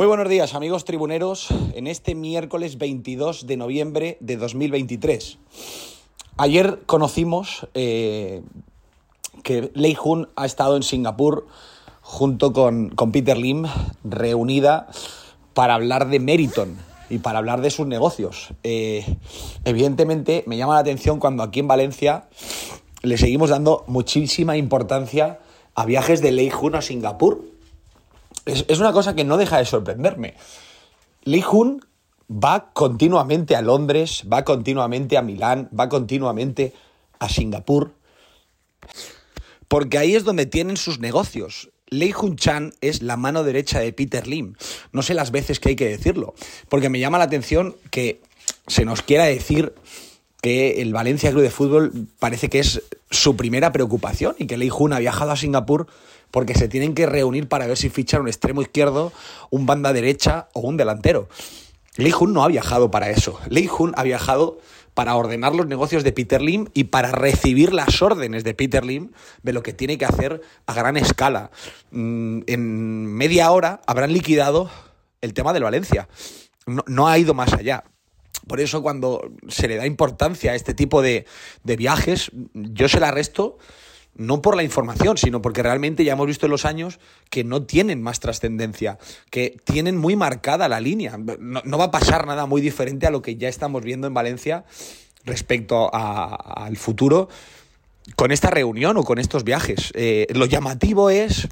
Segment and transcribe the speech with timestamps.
[0.00, 5.36] Muy buenos días amigos tribuneros en este miércoles 22 de noviembre de 2023.
[6.38, 8.40] Ayer conocimos eh,
[9.42, 11.46] que Lei Jun ha estado en Singapur
[12.00, 13.66] junto con, con Peter Lim
[14.02, 14.88] reunida
[15.52, 16.78] para hablar de Meriton
[17.10, 18.54] y para hablar de sus negocios.
[18.62, 19.04] Eh,
[19.66, 22.24] evidentemente me llama la atención cuando aquí en Valencia
[23.02, 25.40] le seguimos dando muchísima importancia
[25.74, 27.59] a viajes de Lei Jun a Singapur
[28.52, 30.34] es, una cosa que no deja de sorprenderme.
[31.24, 31.84] Lee Jun
[32.30, 36.72] va continuamente a Londres, va continuamente a Milán, va continuamente
[37.18, 37.92] a Singapur,
[39.68, 41.70] porque ahí es donde tienen sus negocios.
[41.88, 44.54] Lei Jun Chan es la mano derecha de Peter Lim.
[44.92, 46.34] No sé las veces que hay que decirlo,
[46.68, 48.20] porque me llama la atención que
[48.68, 49.74] se nos quiera decir
[50.40, 54.68] que el Valencia Club de Fútbol parece que es su primera preocupación y que Lei
[54.68, 55.86] Jun ha viajado a Singapur
[56.30, 59.12] porque se tienen que reunir para ver si fichan un extremo izquierdo,
[59.50, 61.28] un banda derecha o un delantero.
[61.96, 63.38] Lei Jun no ha viajado para eso.
[63.48, 64.58] Lei Jun ha viajado
[64.94, 69.10] para ordenar los negocios de Peter Lim y para recibir las órdenes de Peter Lim
[69.42, 71.50] de lo que tiene que hacer a gran escala.
[71.90, 74.70] Mm, en media hora habrán liquidado
[75.20, 76.08] el tema del Valencia.
[76.66, 77.84] No, no ha ido más allá.
[78.50, 81.24] Por eso cuando se le da importancia a este tipo de,
[81.62, 83.58] de viajes, yo se la resto
[84.16, 86.98] no por la información, sino porque realmente ya hemos visto en los años
[87.30, 88.98] que no tienen más trascendencia,
[89.30, 91.16] que tienen muy marcada la línea.
[91.16, 94.64] No, va a pasar nada muy diferente a lo que ya estamos viendo en Valencia
[95.24, 97.28] respecto al futuro
[98.16, 99.92] con esta reunión o con estos viajes.
[99.94, 101.46] Eh, lo llamativo es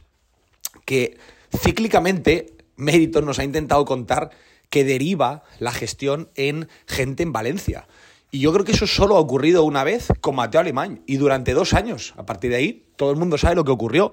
[0.84, 1.16] que
[1.56, 4.30] cíclicamente Méritos nos ha intentado contar
[4.70, 7.86] que deriva la gestión en gente en Valencia.
[8.30, 11.54] Y yo creo que eso solo ha ocurrido una vez con Mateo Alemán y durante
[11.54, 12.12] dos años.
[12.16, 14.12] A partir de ahí, todo el mundo sabe lo que ocurrió.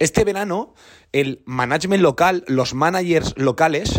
[0.00, 0.74] Este verano,
[1.12, 3.94] el management local, los managers locales,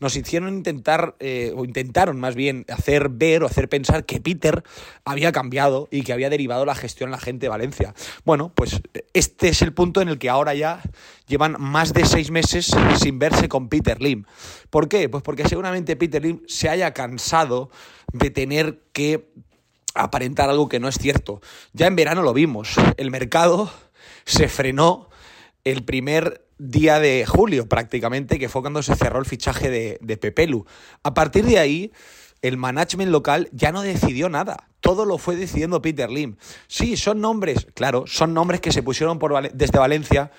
[0.00, 4.62] nos hicieron intentar, eh, o intentaron más bien, hacer ver o hacer pensar que Peter
[5.04, 7.94] había cambiado y que había derivado la gestión a la gente de Valencia.
[8.24, 8.80] Bueno, pues
[9.12, 10.80] este es el punto en el que ahora ya
[11.26, 14.24] llevan más de seis meses sin verse con Peter Lim.
[14.70, 15.10] ¿Por qué?
[15.10, 17.70] Pues porque seguramente Peter Lim se haya cansado
[18.12, 19.28] de tener que
[19.94, 21.42] aparentar algo que no es cierto.
[21.74, 22.76] Ya en verano lo vimos.
[22.96, 23.70] El mercado
[24.24, 25.08] se frenó
[25.66, 30.16] el primer día de julio prácticamente, que fue cuando se cerró el fichaje de, de
[30.16, 30.64] Pepelu.
[31.02, 31.92] A partir de ahí,
[32.40, 34.68] el management local ya no decidió nada.
[34.78, 36.36] Todo lo fue decidiendo Peter Lim.
[36.68, 39.18] Sí, son nombres, claro, son nombres que se pusieron
[39.54, 40.30] desde Valencia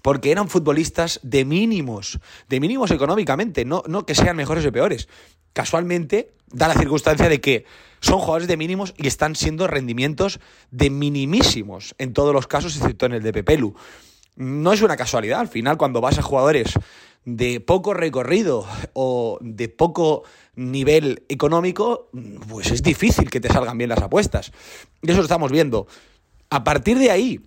[0.00, 5.08] porque eran futbolistas de mínimos, de mínimos económicamente, no, no que sean mejores o peores.
[5.52, 7.64] Casualmente da la circunstancia de que
[8.00, 10.38] son jugadores de mínimos y están siendo rendimientos
[10.70, 13.74] de minimísimos en todos los casos, excepto en el de Pepelu
[14.36, 15.40] no es una casualidad.
[15.40, 16.74] Al final, cuando vas a jugadores
[17.24, 22.10] de poco recorrido o de poco nivel económico,
[22.48, 24.52] pues es difícil que te salgan bien las apuestas.
[25.02, 25.86] Y eso lo estamos viendo.
[26.50, 27.40] A partir de ahí,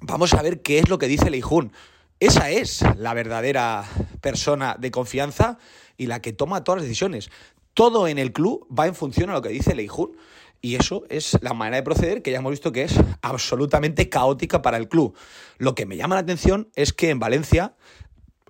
[0.00, 1.72] vamos a ver qué es lo que dice Leijun.
[2.18, 3.84] Esa es la verdadera
[4.20, 5.58] persona de confianza
[5.96, 7.30] y la que toma todas las decisiones.
[7.74, 10.16] Todo en el club va en función a lo que dice Leijun.
[10.66, 14.62] Y eso es la manera de proceder que ya hemos visto que es absolutamente caótica
[14.62, 15.14] para el club.
[15.58, 17.76] Lo que me llama la atención es que en Valencia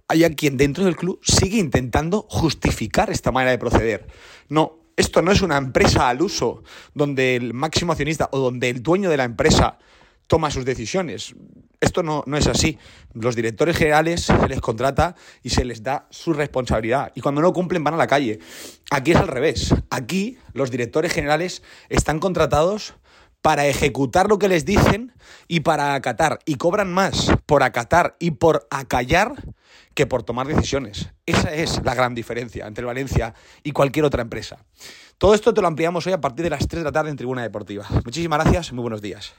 [0.09, 4.07] haya quien dentro del club sigue intentando justificar esta manera de proceder.
[4.49, 6.63] No, esto no es una empresa al uso
[6.95, 9.77] donde el máximo accionista o donde el dueño de la empresa
[10.27, 11.35] toma sus decisiones.
[11.81, 12.79] Esto no, no, es así.
[13.13, 17.13] Los directores generales se les contrata y se les da su responsabilidad.
[17.15, 18.39] Y cuando no cumplen van a la calle.
[18.91, 19.75] Aquí es al revés.
[19.91, 22.95] Aquí los directores generales están contratados
[23.43, 25.13] para ejecutar lo que les dicen
[25.49, 26.41] y para acatar.
[26.47, 29.35] Y cobran más por acatar y por acallar
[29.95, 31.11] que por tomar decisiones.
[31.25, 34.59] Esa es la gran diferencia entre Valencia y cualquier otra empresa.
[35.19, 37.17] Todo esto te lo ampliamos hoy a partir de las 3 de la tarde en
[37.17, 37.87] Tribuna Deportiva.
[38.05, 39.35] Muchísimas gracias, muy buenos días.